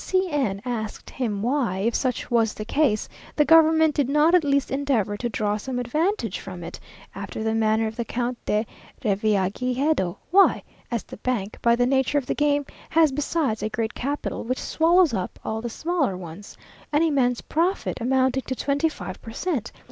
[0.03, 4.43] C n asked him why, if such was the case, the government did not at
[4.43, 6.79] least endeavour to draw some advantage from it,
[7.13, 8.65] after the manner of the Count de
[9.05, 13.93] Revillagigedo why, as the bank, by the nature of the game, has, besides a great
[13.93, 16.57] capital, which swallows up all the smaller ones,
[16.91, 19.71] an immense profit, amounting to twenty five per cent.